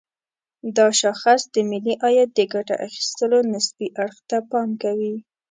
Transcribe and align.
دا 0.77 0.87
شاخص 1.01 1.41
د 1.53 1.55
ملي 1.69 1.95
عاید 2.03 2.29
د 2.33 2.39
ګټه 2.53 2.75
اخيستلو 2.87 3.37
نسبي 3.53 3.87
اړخ 4.03 4.17
ته 4.29 4.37
پام 4.49 4.69
کوي. 4.83 5.15